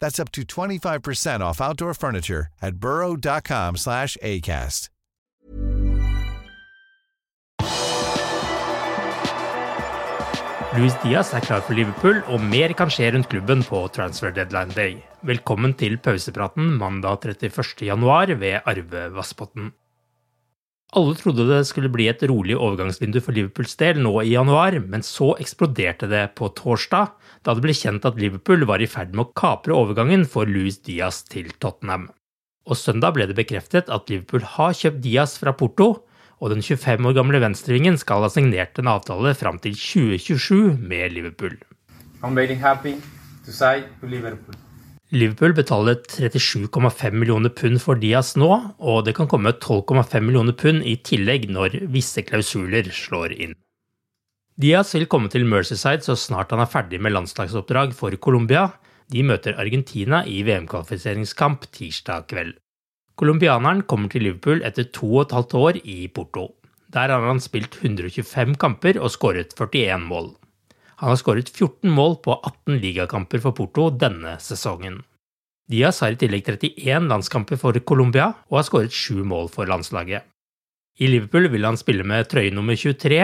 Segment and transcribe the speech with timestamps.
[0.00, 4.88] That's up to 25% off outdoor furniture at burrow.com slash ACAST.
[10.70, 14.70] Luis Diaz er klar for Liverpool, og mer kan skje rundt klubben på transfer deadline
[14.76, 15.00] day.
[15.26, 19.72] Velkommen til pausepraten mandag 31.1 ved Arve Vassbotn.
[20.98, 25.04] Alle trodde det skulle bli et rolig overgangsvindu for Liverpools del nå i januar, men
[25.06, 27.12] så eksploderte det på torsdag,
[27.46, 30.80] da det ble kjent at Liverpool var i ferd med å kapre overgangen for Luis
[30.82, 32.08] Diaz til Tottenham.
[32.66, 35.92] Og søndag ble det bekreftet at Liverpool har kjøpt Diaz fra Porto,
[36.40, 41.14] og den 25 år gamle venstrevingen skal ha signert en avtale fram til 2027 med
[41.14, 41.54] Liverpool.
[42.22, 42.96] I'm very happy
[43.46, 44.58] to say to Liverpool.
[45.10, 50.84] Liverpool betaler 37,5 millioner pund for Diaz nå, og det kan komme 12,5 millioner pund
[50.86, 53.56] i tillegg når visse klausuler slår inn.
[54.60, 58.68] Diaz vil komme til Mercyside så snart han er ferdig med landslagsoppdrag for Colombia.
[59.10, 62.54] De møter Argentina i VM-kvalifiseringskamp tirsdag kveld.
[63.18, 66.52] Colombianeren kommer til Liverpool etter to og et halvt år i Porto.
[66.94, 70.36] Der har han spilt 125 kamper og skåret 41 mål.
[71.00, 75.00] Han har skåret 14 mål på 18 ligakamper for Porto denne sesongen.
[75.70, 80.26] Diaz har i tillegg 31 landskamper for Colombia og har skåret 7 mål for landslaget.
[81.00, 83.20] I Liverpool vil han spille med trøye nummer 23,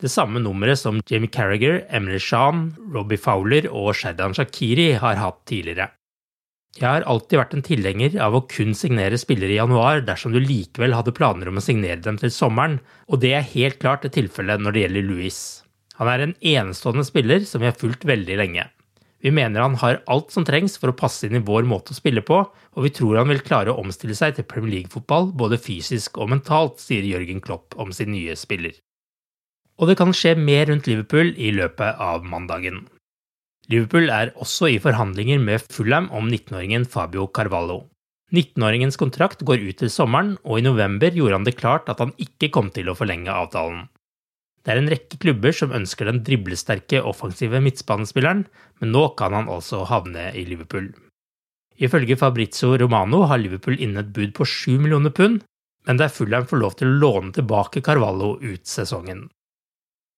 [0.00, 5.44] det samme nummeret som Jimmy Carragher, Emily Shan, Robbie Fowler og Shadan Shakiri har hatt
[5.46, 5.92] tidligere.
[6.78, 10.40] Jeg har alltid vært en tilhenger av å kun signere spillere i januar dersom du
[10.42, 14.14] likevel hadde planer om å signere dem til sommeren, og det er helt klart et
[14.18, 15.40] tilfelle når det gjelder Louis.
[16.00, 18.66] Han er en enestående spiller som vi har fulgt veldig lenge.
[19.20, 21.98] Vi mener han har alt som trengs for å passe inn i vår måte å
[21.98, 25.60] spille på, og vi tror han vil klare å omstille seg til Premier League-fotball både
[25.60, 28.78] fysisk og mentalt, sier Jørgen Klopp om sin nye spiller.
[29.76, 32.86] Og det kan skje mer rundt Liverpool i løpet av mandagen.
[33.68, 37.84] Liverpool er også i forhandlinger med Fulham om 19-åringen Fabio Carvalho.
[38.32, 42.16] 19-åringens kontrakt går ut til sommeren, og i november gjorde han det klart at han
[42.16, 43.88] ikke kom til å forlenge avtalen.
[44.60, 48.44] Det er en rekke klubber som ønsker den driblesterke offensive midtbanespilleren,
[48.80, 50.90] men nå kan han altså havne i Liverpool.
[51.80, 55.40] Ifølge Fabrizio Romano har Liverpool inne et bud på 7 millioner pund,
[55.88, 59.30] men der Fulham får lov til å låne tilbake Carvalho ut sesongen.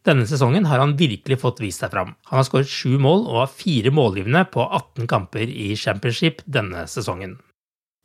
[0.03, 2.17] Denne sesongen har han virkelig fått vist seg fram.
[2.27, 6.89] Han har skåret sju mål og har fire målgivende på 18 kamper i championship denne
[6.91, 7.37] sesongen.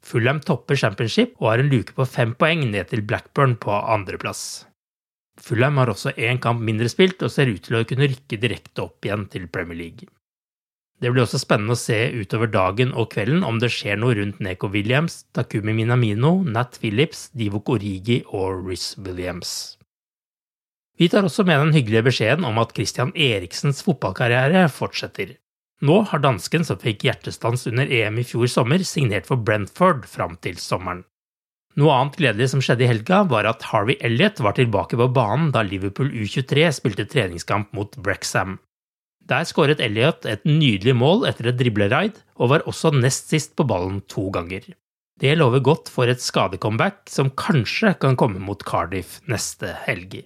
[0.05, 4.67] Fulham topper championship og har en luke på fem poeng ned til Blackburn på andreplass.
[5.41, 8.83] Fulham har også én kamp mindre spilt og ser ut til å kunne rykke direkte
[8.87, 10.09] opp igjen til Premier League.
[10.97, 14.39] Det blir også spennende å se utover dagen og kvelden om det skjer noe rundt
[14.41, 19.51] Neko Williams, Takumi Minamino, Nat Phillips, Divok Origi og Riz Williams.
[20.97, 25.35] Vi tar også med den hyggelige beskjeden om at Christian Eriksens fotballkarriere fortsetter.
[25.85, 30.33] Nå har dansken som fikk hjertestans under EM i fjor sommer, signert for Brentford fram
[30.41, 31.03] til sommeren.
[31.77, 35.51] Noe annet gledelig som skjedde i helga, var at Harvey Elliot var tilbake på banen
[35.53, 38.57] da Liverpool U23 spilte treningskamp mot Brexham.
[39.29, 43.67] Der skåret Elliot et nydelig mål etter et dribleraid, og var også nest sist på
[43.67, 44.65] ballen to ganger.
[45.21, 50.23] Det lover godt for et skadecomeback som kanskje kan komme mot Cardiff neste helg.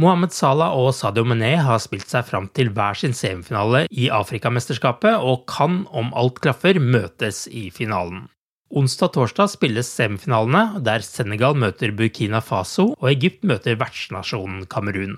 [0.00, 5.18] Mohammed Salah og Sadio Mané har spilt seg fram til hver sin semifinale i Afrikamesterskapet
[5.18, 8.28] og kan, om alt klaffer, møtes i finalen.
[8.70, 15.16] Onsdag og torsdag spilles semifinalene, der Senegal møter Burkina Faso og Egypt møter vertsnasjonen Kamerun.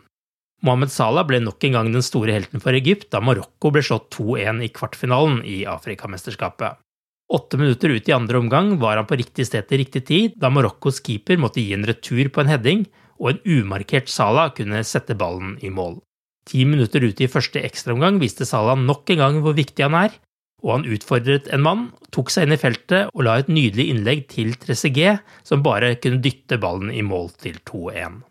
[0.64, 4.08] Mohammed Salah ble nok en gang den store helten for Egypt da Marokko ble slått
[4.16, 6.80] 2-1 i kvartfinalen i Afrikamesterskapet.
[7.32, 10.48] Åtte minutter ut i andre omgang var han på riktig sted til riktig tid, da
[10.48, 12.86] Marokkos keeper måtte gi en retur på en heading,
[13.20, 15.98] og en umarkert Salah kunne sette ballen i mål.
[16.48, 20.16] Ti minutter ute i første ekstraomgang viste Salah nok en gang hvor viktig han er,
[20.62, 24.26] og han utfordret en mann, tok seg inn i feltet og la et nydelig innlegg
[24.30, 28.22] til Trezeguet, som bare kunne dytte ballen i mål til 2-1.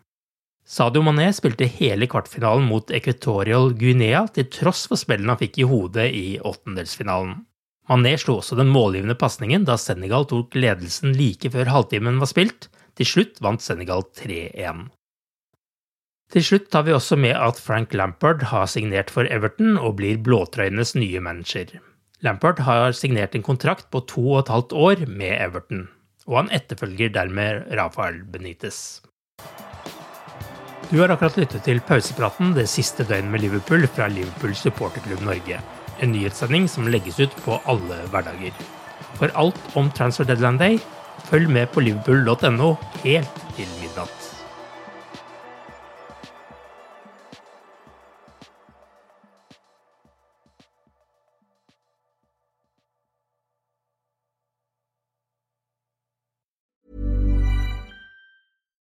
[0.72, 5.66] Sadio Mané spilte hele kvartfinalen mot Equatorial Guinea til tross for spillene han fikk i
[5.68, 7.42] hodet i åttendelsfinalen.
[7.90, 12.70] Mané slo også den målgivende pasningen da Senegal tok ledelsen like før halvtimen var spilt.
[12.96, 14.86] Til slutt vant Senegal 3-1.
[16.32, 20.20] Til slutt tar vi også med at Frank Lampard har signert for Everton og blir
[20.24, 21.80] blåtrøyenes nye manager.
[22.22, 25.88] Lampard har signert en kontrakt på to og et halvt år med Everton,
[26.28, 29.00] og han etterfølger dermed Rafael Benitez.
[30.92, 35.58] Du har akkurat lyttet til pausepraten det siste døgnet med Liverpool fra Liverpool supporterklubb Norge.
[35.98, 38.54] En nyhetssending som legges ut på alle hverdager.
[39.18, 40.78] For alt om Transfer Deadline Day,
[41.26, 44.31] følg med på liverpool.no helt til midnatt.